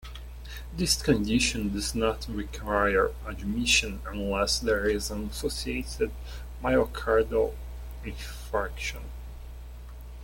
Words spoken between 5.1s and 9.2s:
an associated myocardial infarction.